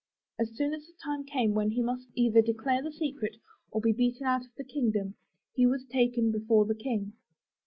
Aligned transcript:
As 0.39 0.49
soon 0.57 0.73
as 0.73 0.87
the 0.87 0.93
time 1.03 1.25
came 1.25 1.53
when 1.53 1.69
he 1.69 1.83
must 1.83 2.07
either 2.15 2.41
declare 2.41 2.81
the 2.81 2.91
secret, 2.91 3.35
or 3.69 3.81
be 3.81 3.91
beaten 3.91 4.25
out 4.25 4.41
of 4.43 4.55
the 4.57 4.63
kingdom, 4.63 5.13
he 5.53 5.67
was 5.67 5.85
taken 5.85 6.31
before 6.31 6.65
the 6.65 6.73
King. 6.73 7.13